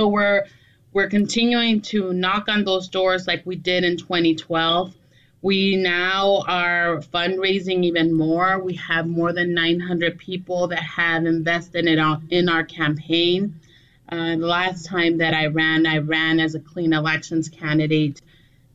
So 0.00 0.08
we're 0.08 0.46
we're 0.94 1.10
continuing 1.10 1.82
to 1.92 2.14
knock 2.14 2.48
on 2.48 2.64
those 2.64 2.88
doors 2.88 3.26
like 3.26 3.44
we 3.44 3.56
did 3.56 3.84
in 3.84 3.98
2012. 3.98 4.94
We 5.42 5.76
now 5.76 6.42
are 6.48 7.02
fundraising 7.12 7.84
even 7.84 8.10
more. 8.10 8.58
We 8.60 8.76
have 8.76 9.06
more 9.06 9.34
than 9.34 9.52
900 9.52 10.16
people 10.16 10.68
that 10.68 10.82
have 10.82 11.26
invested 11.26 11.86
in 11.86 11.98
our, 11.98 12.18
in 12.30 12.48
our 12.48 12.64
campaign. 12.64 13.60
Uh, 14.08 14.36
the 14.36 14.46
last 14.46 14.86
time 14.86 15.18
that 15.18 15.34
I 15.34 15.48
ran, 15.48 15.86
I 15.86 15.98
ran 15.98 16.40
as 16.40 16.54
a 16.54 16.60
clean 16.60 16.94
elections 16.94 17.50
candidate 17.50 18.22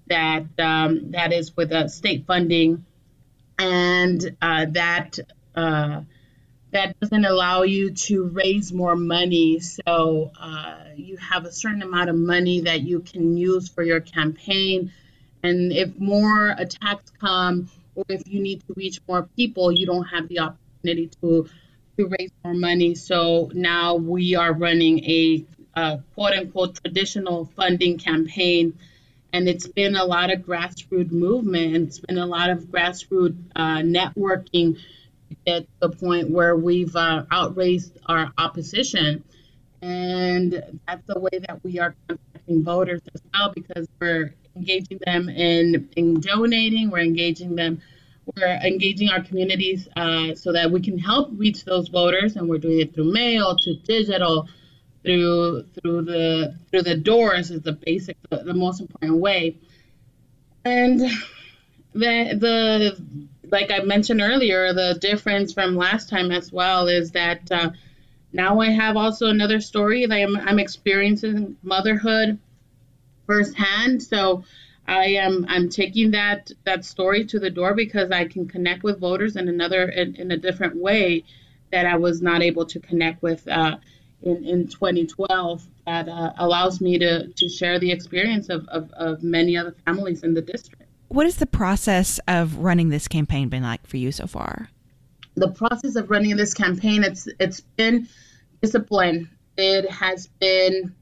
that 0.06 0.44
um, 0.60 1.10
that 1.10 1.34
is 1.34 1.58
with 1.58 1.72
a 1.72 1.90
state 1.90 2.28
funding, 2.28 2.86
and 3.58 4.38
uh, 4.44 4.68
that 4.74 5.18
uh, 5.56 6.02
that 6.76 7.00
doesn't 7.00 7.24
allow 7.24 7.62
you 7.62 7.92
to 7.92 8.26
raise 8.26 8.74
more 8.74 8.98
money. 8.98 9.62
So 9.62 10.32
uh, 10.38 10.76
you 10.98 11.16
have 11.16 11.46
a 11.46 11.52
certain 11.52 11.82
amount 11.82 12.10
of 12.10 12.18
money 12.18 12.62
that 12.62 12.82
you 12.82 13.00
can 13.00 13.38
use 13.38 13.70
for 13.70 13.82
your 13.82 14.02
campaign. 14.02 14.92
And 15.42 15.72
if 15.72 15.98
more 15.98 16.50
attacks 16.50 17.14
come, 17.22 17.70
or 17.96 18.04
if 18.10 18.28
you 18.28 18.42
need 18.42 18.60
to 18.68 18.74
reach 18.76 19.00
more 19.08 19.24
people, 19.38 19.72
you 19.72 19.86
don't 19.86 20.04
have 20.04 20.28
the 20.28 20.40
opportunity 20.40 21.10
to 21.22 21.48
to 21.98 22.08
raise 22.20 22.32
more 22.44 22.54
money. 22.54 22.94
So 22.96 23.50
now 23.54 23.96
we 23.96 24.36
are 24.36 24.52
running 24.52 25.00
a, 25.06 25.46
a 25.76 26.00
quote 26.14 26.34
unquote 26.34 26.84
traditional 26.84 27.46
funding 27.56 28.00
campaign. 28.00 28.78
And 29.32 29.48
it's 29.48 29.68
been 29.68 29.96
a 29.96 30.04
lot 30.04 30.30
of 30.30 30.42
grassroots 30.42 31.12
movement. 31.12 31.88
It's 31.88 32.00
been 32.00 32.18
a 32.18 32.26
lot 32.26 32.50
of 32.50 32.64
grassroots 32.64 33.42
uh, 33.56 33.78
networking 33.78 34.78
get 35.46 35.62
to 35.62 35.88
the 35.88 35.90
point 35.90 36.30
where 36.30 36.56
we've 36.56 36.96
uh, 36.96 37.24
outraised 37.32 37.98
our 38.06 38.32
opposition. 38.38 39.24
And 39.82 40.80
that's 40.88 41.06
the 41.06 41.20
way 41.20 41.40
that 41.48 41.64
we 41.64 41.80
are 41.80 41.96
contacting 42.08 42.64
voters 42.64 43.02
as 43.14 43.22
well 43.34 43.52
because 43.54 43.88
we're 44.00 44.34
engaging 44.56 45.00
them 45.06 45.30
in, 45.30 45.90
in 45.96 46.20
donating, 46.22 46.90
we're 46.90 47.00
engaging 47.00 47.56
them, 47.56 47.82
we're 48.36 48.60
engaging 48.64 49.10
our 49.10 49.22
communities 49.22 49.88
uh, 49.96 50.34
so 50.34 50.54
that 50.54 50.72
we 50.72 50.82
can 50.82 50.98
help 50.98 51.30
reach 51.36 51.66
those 51.66 51.90
voters. 51.90 52.36
And 52.36 52.50
we're 52.50 52.58
doing 52.58 52.80
it 52.80 52.94
through 52.94 53.12
mail, 53.12 53.56
to 53.56 53.76
digital, 53.84 54.48
through 55.04 55.66
through 55.80 56.02
the 56.02 56.58
through 56.72 56.82
the 56.82 56.98
doors 56.98 57.52
is 57.52 57.62
the 57.62 57.74
basic, 57.74 58.18
the, 58.30 58.38
the 58.38 58.54
most 58.54 58.82
important 58.82 59.18
way. 59.18 59.58
And 60.64 61.00
the 61.94 62.36
the 62.36 63.28
like 63.52 63.72
I 63.72 63.80
mentioned 63.80 64.22
earlier, 64.22 64.74
the 64.74 64.98
difference 65.00 65.54
from 65.54 65.76
last 65.76 66.10
time 66.10 66.32
as 66.32 66.52
well 66.52 66.88
is 66.88 67.12
that 67.12 67.52
uh, 67.52 67.72
now 68.34 68.60
I 68.60 68.70
have 68.70 68.98
also 68.98 69.28
another 69.28 69.62
story 69.62 70.06
that 70.06 70.16
I'm, 70.16 70.36
I'm 70.36 70.60
experiencing 70.60 71.58
motherhood 71.64 72.40
firsthand. 73.26 74.04
So 74.04 74.44
I 74.88 75.06
am 75.16 75.46
I'm 75.50 75.70
taking 75.70 76.12
that 76.12 76.52
that 76.64 76.86
story 76.86 77.26
to 77.26 77.40
the 77.40 77.50
door 77.50 77.74
because 77.74 78.12
I 78.12 78.26
can 78.26 78.48
connect 78.48 78.84
with 78.84 79.00
voters 79.00 79.36
in 79.36 79.48
another 79.48 79.90
in, 79.90 80.16
in 80.16 80.32
a 80.32 80.38
different 80.38 80.76
way 80.78 81.24
that 81.72 81.86
I 81.86 81.98
was 81.98 82.22
not 82.22 82.42
able 82.42 82.66
to 82.68 82.80
connect 82.80 83.22
with 83.24 83.48
uh, 83.48 83.78
in 84.22 84.46
in 84.46 84.68
2012. 84.68 85.68
That 85.86 86.10
uh, 86.10 86.34
allows 86.38 86.82
me 86.82 87.00
to 87.00 87.28
to 87.28 87.50
share 87.50 87.80
the 87.80 87.92
experience 87.92 88.50
of, 88.50 88.68
of, 88.68 88.92
of 88.92 89.24
many 89.24 89.58
other 89.58 89.76
families 89.86 90.24
in 90.24 90.34
the 90.34 90.42
district. 90.42 90.85
What 91.16 91.28
has 91.28 91.38
the 91.38 91.46
process 91.46 92.20
of 92.28 92.58
running 92.58 92.90
this 92.90 93.08
campaign 93.08 93.48
been 93.48 93.64
like 93.64 93.88
for 93.88 93.96
you 93.96 94.12
so 94.12 94.28
far? 94.28 94.68
The 95.36 95.48
process 95.48 95.96
of 95.96 96.10
running 96.10 96.36
this 96.36 96.54
campaign, 96.54 97.06
it's 97.06 97.30
it's 97.40 97.62
been 97.62 98.10
discipline. 98.62 99.30
It 99.56 99.90
has 99.90 100.28
been 100.28 100.94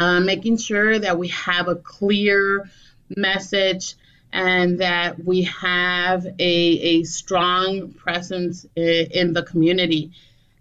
uh, 0.00 0.20
making 0.20 0.56
sure 0.56 0.98
that 0.98 1.18
we 1.18 1.28
have 1.28 1.68
a 1.68 1.74
clear 1.74 2.70
message 3.14 3.96
and 4.32 4.80
that 4.80 5.22
we 5.22 5.42
have 5.42 6.24
a, 6.24 6.32
a 6.40 7.02
strong 7.02 7.92
presence 7.92 8.64
in, 8.74 9.06
in 9.10 9.32
the 9.34 9.42
community. 9.42 10.12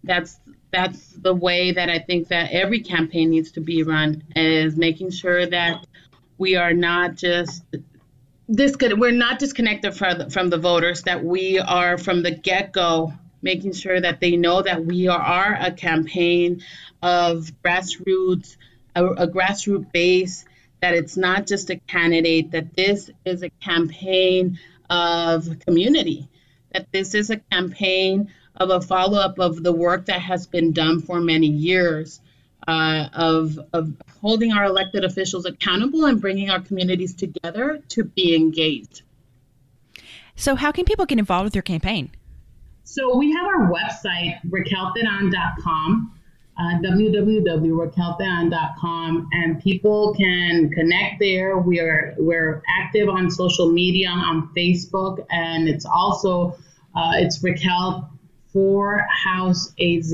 That's 0.03 0.38
that's 0.72 1.13
the 1.13 1.34
way 1.34 1.72
that 1.72 1.89
I 1.89 2.00
think 2.00 2.27
that 2.27 2.51
every 2.51 2.82
campaign 2.82 3.29
needs 3.29 3.53
to 3.53 3.62
be 3.62 3.84
run 3.84 4.22
is 4.36 4.75
making 4.75 5.12
sure 5.12 5.46
that 5.46 5.88
we 6.38 6.58
are 6.58 6.74
not 6.74 7.15
just 7.15 7.63
this 8.48 8.75
could, 8.75 9.00
we're 9.00 9.12
not 9.12 9.40
disconnected 9.40 9.96
from 9.96 10.18
the, 10.18 10.30
from 10.30 10.50
the 10.50 10.58
voters 10.58 11.04
that 11.04 11.24
we 11.24 11.60
are 11.60 11.98
from 11.98 12.24
the 12.24 12.32
get-go 12.32 13.14
making 13.42 13.74
sure 13.74 14.00
that 14.00 14.20
they 14.20 14.36
know 14.38 14.62
that 14.62 14.86
we 14.86 15.08
are 15.08 15.58
a 15.60 15.72
campaign 15.72 16.62
of 17.02 17.52
grassroots 17.64 18.58
a, 18.96 19.06
a 19.06 19.28
grassroots 19.28 19.92
base 19.92 20.46
that 20.82 20.94
it's 20.94 21.18
not 21.18 21.48
just 21.48 21.70
a 21.70 21.75
candidate 21.75 22.52
that 22.52 22.75
this 22.75 23.10
is 23.24 23.44
a 23.44 23.50
campaign 23.62 24.60
of 24.90 25.60
community 25.60 26.28
that 26.74 26.92
this 26.92 27.14
is 27.14 27.30
a 27.30 27.38
campaign 27.38 28.32
of 28.56 28.70
a 28.70 28.82
follow-up 28.82 29.40
of 29.40 29.62
the 29.64 29.74
work 29.74 30.06
that 30.06 30.22
has 30.22 30.48
been 30.48 30.72
done 30.72 31.02
for 31.02 31.20
many 31.20 31.48
years 31.48 32.22
uh, 32.67 33.10
of, 33.13 33.60
of 33.74 33.93
holding 34.22 34.51
our 34.51 34.65
elected 34.65 35.03
officials 35.03 35.45
accountable 35.45 36.05
and 36.05 36.19
bringing 36.19 36.50
our 36.50 36.60
communities 36.60 37.13
together 37.13 37.79
to 37.89 38.03
be 38.03 38.36
engaged. 38.36 39.03
So, 40.36 40.55
how 40.55 40.72
can 40.72 40.86
people 40.86 41.05
get 41.05 41.19
involved 41.19 41.43
with 41.45 41.53
your 41.55 41.62
campaign? 41.62 42.10
So, 42.84 43.15
we 43.17 43.31
have 43.31 43.45
our 43.45 43.72
website, 43.72 44.39
raquelteran.com, 44.50 46.12
uh, 46.57 46.79
www.raquelteran.com, 46.84 49.29
and 49.31 49.62
people 49.62 50.13
can 50.15 50.72
connect 50.72 51.19
there. 51.19 51.57
We 51.57 51.79
are 51.79 52.15
we're 52.17 52.62
active 52.67 53.07
on 53.10 53.31
social 53.31 53.72
media 53.72 54.10
on 54.10 54.50
Facebook, 54.55 55.25
and 55.29 55.69
it's 55.69 55.86
also 55.86 56.57
uh, 56.95 57.13
it's 57.15 57.43
Raquel 57.43 58.10
for 58.51 59.05
House 59.10 59.72
AZ 59.79 60.13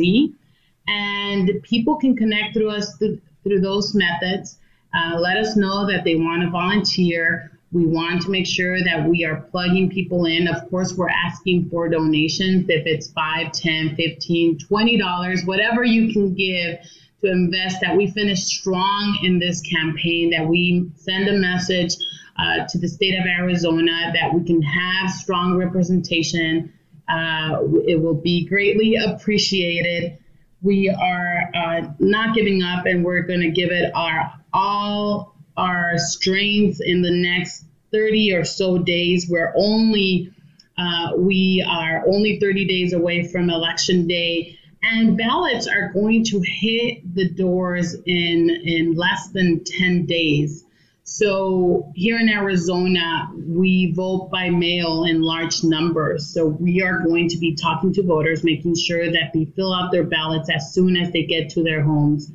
And 0.92 1.64
people 1.64 1.96
can 1.96 2.16
connect 2.18 2.54
through 2.54 2.72
us 2.72 2.98
through, 2.98 3.22
through 3.44 3.62
those 3.62 3.96
methods. 3.96 4.58
Uh, 4.94 5.18
let 5.20 5.38
us 5.38 5.56
know 5.56 5.88
that 5.88 6.04
they 6.04 6.16
want 6.16 6.42
to 6.42 6.50
volunteer. 6.50 7.52
We 7.72 7.86
want 7.86 8.24
to 8.24 8.30
make 8.30 8.46
sure 8.46 8.84
that 8.84 9.08
we 9.08 9.24
are 9.24 9.38
plugging 9.52 9.90
people 9.90 10.26
in. 10.26 10.50
Of 10.50 10.70
course, 10.70 10.94
we're 10.94 11.10
asking 11.10 11.70
for 11.70 11.88
donations 11.88 12.66
if 12.68 12.86
it's 12.86 13.10
5, 13.12 13.54
10, 13.54 13.96
15, 13.96 14.60
20 14.60 14.98
dollars, 14.98 15.44
whatever 15.46 15.84
you 15.86 16.12
can 16.12 16.34
give 16.34 16.80
to 17.22 17.32
invest 17.32 17.78
that 17.82 17.96
we 17.96 18.08
finish 18.08 18.44
strong 18.44 19.20
in 19.24 19.40
this 19.40 19.62
campaign, 19.62 20.32
that 20.32 20.46
we 20.46 20.92
send 20.98 21.30
a 21.30 21.34
message 21.34 21.96
uh, 22.38 22.66
to 22.68 22.78
the 22.80 22.88
state 22.88 23.18
of 23.18 23.26
Arizona 23.26 24.12
that 24.14 24.34
we 24.34 24.44
can 24.44 24.62
have 24.62 25.10
strong 25.12 25.56
representation. 25.56 26.74
Uh, 27.08 27.60
it 27.86 28.02
will 28.02 28.16
be 28.16 28.46
greatly 28.46 28.96
appreciated. 28.96 30.18
We 30.62 30.90
are 30.90 31.50
uh, 31.56 31.88
not 32.00 32.36
giving 32.36 32.62
up 32.62 32.86
and 32.86 33.04
we're 33.04 33.24
going 33.24 33.42
to 33.42 33.52
give 33.52 33.72
it 33.72 33.92
our 33.96 34.34
all 34.54 35.36
our 35.58 35.98
strength 35.98 36.80
in 36.82 37.02
the 37.02 37.12
next 37.12 37.66
30 37.92 38.34
or 38.34 38.46
so 38.46 38.78
days. 38.78 39.28
We're 39.30 39.54
only 39.56 40.32
uh, 40.78 41.12
we 41.18 41.66
are 41.68 42.04
only 42.08 42.40
30 42.40 42.66
days 42.66 42.94
away 42.94 43.28
from 43.28 43.50
election 43.50 44.08
day, 44.08 44.58
and 44.82 45.18
ballots 45.18 45.68
are 45.68 45.90
going 45.90 46.24
to 46.26 46.42
hit 46.42 47.14
the 47.14 47.30
doors 47.30 47.96
in 48.06 48.50
in 48.50 48.94
less 48.96 49.30
than 49.30 49.64
10 49.64 50.06
days. 50.06 50.66
So 51.04 51.92
here 51.96 52.20
in 52.20 52.30
Arizona, 52.30 53.30
we 53.36 53.92
vote 53.92 54.30
by 54.32 54.50
mail 54.50 55.04
in 55.04 55.22
large 55.22 55.64
numbers. 55.64 56.34
So 56.34 56.46
we 56.46 56.82
are 56.82 57.00
going 57.00 57.28
to 57.30 57.38
be 57.38 57.56
talking 57.56 57.92
to 57.94 58.04
voters, 58.04 58.44
making 58.44 58.76
sure 58.76 59.12
that 59.12 59.32
they 59.34 59.46
fill 59.46 59.74
out 59.74 59.92
their 59.92 60.04
ballots 60.04 60.50
as 60.50 60.74
soon 60.74 60.96
as 60.96 61.12
they 61.12 61.24
get 61.24 61.50
to 61.52 61.64
their 61.64 61.82
homes 61.82 62.32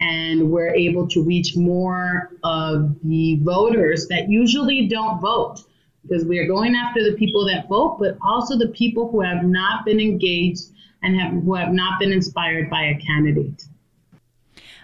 and 0.00 0.50
we're 0.50 0.74
able 0.74 1.06
to 1.08 1.22
reach 1.22 1.56
more 1.56 2.30
of 2.42 2.96
the 3.04 3.38
voters 3.42 4.08
that 4.08 4.28
usually 4.28 4.86
don't 4.86 5.20
vote 5.20 5.60
because 6.02 6.24
we 6.24 6.38
are 6.38 6.46
going 6.46 6.74
after 6.74 7.02
the 7.02 7.16
people 7.16 7.46
that 7.46 7.68
vote, 7.68 7.96
but 7.98 8.18
also 8.20 8.58
the 8.58 8.68
people 8.68 9.10
who 9.10 9.22
have 9.22 9.44
not 9.44 9.84
been 9.84 10.00
engaged 10.00 10.64
and 11.02 11.18
have, 11.18 11.32
who 11.32 11.54
have 11.54 11.72
not 11.72 11.98
been 11.98 12.12
inspired 12.12 12.68
by 12.68 12.82
a 12.82 12.98
candidate. 12.98 13.64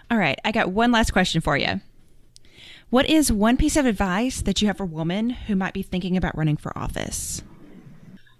All 0.09 0.17
right, 0.17 0.39
I 0.43 0.51
got 0.51 0.71
one 0.71 0.91
last 0.91 1.11
question 1.11 1.41
for 1.41 1.55
you. 1.57 1.81
What 2.91 3.09
is 3.09 3.31
one 3.31 3.57
piece 3.57 3.77
of 3.77 3.87
advice 3.87 4.43
that 4.43 4.61
you 4.61 4.67
have 4.67 4.77
for 4.77 4.85
women 4.85 5.31
who 5.31 5.55
might 5.55 5.73
be 5.73 5.81
thinking 5.81 6.15
about 6.15 6.37
running 6.37 6.57
for 6.57 6.77
office? 6.77 7.41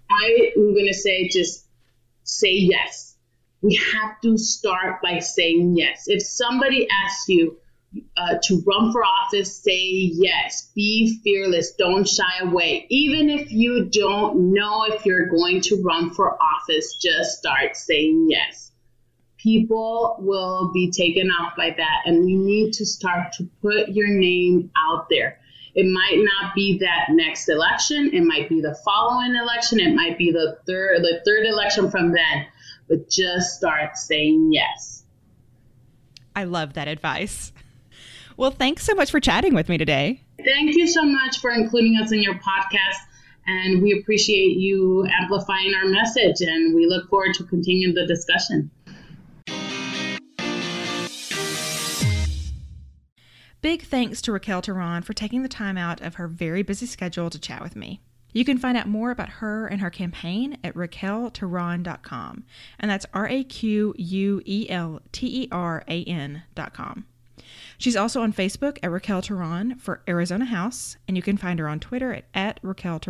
I 0.08 0.52
am 0.56 0.74
going 0.74 0.86
to 0.86 0.94
say 0.94 1.28
just 1.28 1.66
say 2.22 2.52
yes 2.52 3.12
we 3.62 3.76
have 3.76 4.20
to 4.22 4.36
start 4.36 5.00
by 5.02 5.20
saying 5.20 5.76
yes. 5.76 6.04
If 6.08 6.22
somebody 6.22 6.88
asks 7.04 7.28
you 7.28 7.56
uh, 8.16 8.34
to 8.42 8.62
run 8.66 8.92
for 8.92 9.04
office, 9.04 9.54
say 9.62 9.80
yes. 9.80 10.70
Be 10.74 11.20
fearless. 11.22 11.74
Don't 11.78 12.06
shy 12.06 12.40
away. 12.40 12.86
Even 12.90 13.30
if 13.30 13.52
you 13.52 13.84
don't 13.84 14.52
know 14.52 14.84
if 14.84 15.06
you're 15.06 15.28
going 15.28 15.60
to 15.62 15.80
run 15.82 16.10
for 16.10 16.36
office, 16.42 16.96
just 17.00 17.38
start 17.38 17.76
saying 17.76 18.26
yes. 18.28 18.71
People 19.42 20.16
will 20.20 20.70
be 20.72 20.90
taken 20.90 21.30
off 21.30 21.56
by 21.56 21.74
that, 21.76 22.02
and 22.06 22.30
you 22.30 22.38
need 22.38 22.72
to 22.74 22.86
start 22.86 23.32
to 23.34 23.48
put 23.60 23.88
your 23.88 24.08
name 24.08 24.70
out 24.76 25.08
there. 25.10 25.38
It 25.74 25.86
might 25.86 26.18
not 26.18 26.54
be 26.54 26.78
that 26.78 27.06
next 27.10 27.48
election. 27.48 28.10
It 28.12 28.22
might 28.22 28.48
be 28.48 28.60
the 28.60 28.76
following 28.84 29.34
election. 29.34 29.80
It 29.80 29.94
might 29.94 30.18
be 30.18 30.30
the 30.30 30.58
third, 30.66 31.02
the 31.02 31.22
third 31.24 31.46
election 31.46 31.90
from 31.90 32.12
then 32.12 32.46
but 32.92 33.08
just 33.08 33.56
start 33.56 33.96
saying 33.96 34.52
yes. 34.52 35.02
I 36.36 36.44
love 36.44 36.74
that 36.74 36.88
advice. 36.88 37.52
Well, 38.36 38.50
thanks 38.50 38.84
so 38.84 38.94
much 38.94 39.10
for 39.10 39.18
chatting 39.18 39.54
with 39.54 39.68
me 39.70 39.78
today. 39.78 40.22
Thank 40.44 40.76
you 40.76 40.86
so 40.86 41.02
much 41.02 41.38
for 41.40 41.50
including 41.50 41.96
us 41.96 42.12
in 42.12 42.22
your 42.22 42.34
podcast. 42.34 42.98
And 43.46 43.82
we 43.82 43.98
appreciate 43.98 44.58
you 44.58 45.06
amplifying 45.06 45.74
our 45.74 45.86
message. 45.86 46.40
And 46.40 46.74
we 46.74 46.86
look 46.86 47.08
forward 47.08 47.32
to 47.34 47.44
continuing 47.44 47.94
the 47.94 48.06
discussion. 48.06 48.70
Big 53.62 53.82
thanks 53.82 54.20
to 54.22 54.32
Raquel 54.32 54.60
Teran 54.60 55.04
for 55.04 55.12
taking 55.12 55.42
the 55.44 55.48
time 55.48 55.78
out 55.78 56.00
of 56.00 56.16
her 56.16 56.26
very 56.26 56.64
busy 56.64 56.84
schedule 56.84 57.30
to 57.30 57.38
chat 57.38 57.62
with 57.62 57.76
me. 57.76 58.00
You 58.32 58.44
can 58.44 58.58
find 58.58 58.76
out 58.76 58.88
more 58.88 59.12
about 59.12 59.28
her 59.28 59.68
and 59.68 59.80
her 59.80 59.90
campaign 59.90 60.58
at 60.64 60.74
raquelteran.com, 60.74 62.44
and 62.80 62.90
that's 62.90 63.06
R 63.14 63.28
A 63.28 63.44
Q 63.44 63.94
U 63.96 64.42
E 64.44 64.66
L 64.68 65.00
T 65.12 65.44
E 65.44 65.48
R 65.52 65.84
A 65.86 66.02
N.com. 66.02 67.06
She's 67.78 67.94
also 67.94 68.22
on 68.22 68.32
Facebook 68.32 68.78
at 68.82 68.90
Raquel 68.90 69.22
Teran 69.22 69.80
for 69.80 70.02
Arizona 70.08 70.46
House, 70.46 70.96
and 71.06 71.16
you 71.16 71.22
can 71.22 71.36
find 71.36 71.60
her 71.60 71.68
on 71.68 71.78
Twitter 71.78 72.12
at, 72.12 72.24
at 72.34 72.58
Raquel. 72.62 73.00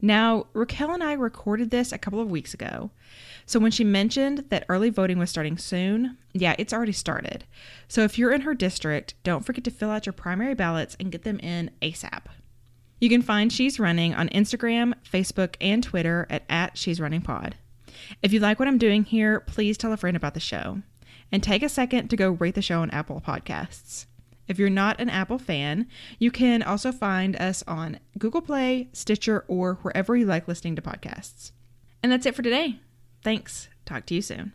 Now, 0.00 0.46
Raquel 0.54 0.92
and 0.92 1.02
I 1.02 1.12
recorded 1.12 1.70
this 1.70 1.92
a 1.92 1.98
couple 1.98 2.20
of 2.20 2.30
weeks 2.30 2.54
ago. 2.54 2.90
So 3.46 3.60
when 3.60 3.70
she 3.70 3.84
mentioned 3.84 4.44
that 4.48 4.66
early 4.68 4.90
voting 4.90 5.18
was 5.18 5.30
starting 5.30 5.56
soon, 5.56 6.18
yeah, 6.32 6.56
it's 6.58 6.72
already 6.72 6.92
started. 6.92 7.44
So 7.86 8.02
if 8.02 8.18
you're 8.18 8.32
in 8.32 8.40
her 8.40 8.54
district, 8.54 9.14
don't 9.22 9.46
forget 9.46 9.62
to 9.64 9.70
fill 9.70 9.90
out 9.90 10.04
your 10.04 10.12
primary 10.12 10.54
ballots 10.54 10.96
and 10.98 11.12
get 11.12 11.22
them 11.22 11.38
in 11.38 11.70
ASAP. 11.80 12.22
You 13.00 13.08
can 13.08 13.22
find 13.22 13.52
She's 13.52 13.78
Running 13.78 14.14
on 14.14 14.28
Instagram, 14.30 14.94
Facebook, 15.10 15.54
and 15.60 15.82
Twitter 15.82 16.26
at, 16.28 16.42
at 16.48 16.76
She's 16.76 17.00
Running 17.00 17.20
Pod. 17.20 17.54
If 18.20 18.32
you 18.32 18.40
like 18.40 18.58
what 18.58 18.68
I'm 18.68 18.78
doing 18.78 19.04
here, 19.04 19.40
please 19.40 19.78
tell 19.78 19.92
a 19.92 19.96
friend 19.96 20.16
about 20.16 20.34
the 20.34 20.40
show. 20.40 20.82
And 21.30 21.42
take 21.42 21.62
a 21.62 21.68
second 21.68 22.08
to 22.08 22.16
go 22.16 22.30
rate 22.30 22.54
the 22.54 22.62
show 22.62 22.82
on 22.82 22.90
Apple 22.90 23.20
Podcasts. 23.24 24.06
If 24.48 24.58
you're 24.58 24.70
not 24.70 25.00
an 25.00 25.10
Apple 25.10 25.38
fan, 25.38 25.88
you 26.18 26.30
can 26.30 26.62
also 26.62 26.92
find 26.92 27.36
us 27.36 27.64
on 27.66 27.98
Google 28.16 28.40
Play, 28.40 28.88
Stitcher, 28.92 29.44
or 29.48 29.74
wherever 29.82 30.16
you 30.16 30.24
like 30.24 30.46
listening 30.46 30.76
to 30.76 30.82
podcasts. 30.82 31.50
And 32.02 32.12
that's 32.12 32.26
it 32.26 32.34
for 32.34 32.42
today. 32.42 32.78
Thanks. 33.26 33.68
Talk 33.84 34.06
to 34.06 34.14
you 34.14 34.22
soon. 34.22 34.52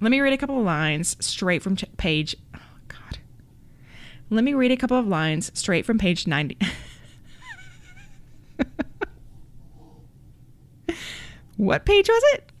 Let 0.00 0.10
me 0.12 0.20
read 0.20 0.32
a 0.32 0.38
couple 0.38 0.60
of 0.60 0.64
lines 0.64 1.16
straight 1.18 1.60
from 1.60 1.74
ch- 1.74 1.86
page. 1.96 2.36
Oh, 2.54 2.60
God. 2.86 3.18
Let 4.30 4.44
me 4.44 4.54
read 4.54 4.70
a 4.70 4.76
couple 4.76 4.96
of 4.96 5.08
lines 5.08 5.50
straight 5.58 5.84
from 5.84 5.98
page 5.98 6.28
90. 6.28 6.56
what 11.56 11.84
page 11.84 12.08
was 12.08 12.22
it? 12.34 12.52